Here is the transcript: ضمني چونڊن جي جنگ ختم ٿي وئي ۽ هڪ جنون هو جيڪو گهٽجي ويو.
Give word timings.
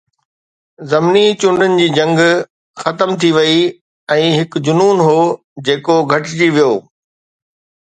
ضمني 0.91 1.25
چونڊن 1.41 1.71
جي 1.81 1.87
جنگ 1.97 2.17
ختم 2.85 3.09
ٿي 3.25 3.29
وئي 3.37 3.61
۽ 4.17 4.33
هڪ 4.39 4.51
جنون 4.69 4.97
هو 5.11 5.15
جيڪو 5.69 5.95
گهٽجي 6.15 6.49
ويو. 6.59 6.75